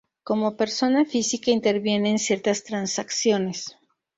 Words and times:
Como 0.23 0.57
persona 0.57 1.05
física 1.05 1.51
interviene 1.51 2.09
en 2.09 2.17
ciertas 2.17 2.63
transacciones. 2.63 3.77